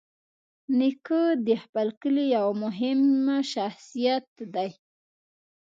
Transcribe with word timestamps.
نیکه 0.77 1.21
د 1.47 1.49
خپل 1.63 1.87
کلي 2.01 2.25
یوه 2.35 2.53
مهمه 2.63 3.37
شخصیت 3.53 4.27
دی. 4.53 4.69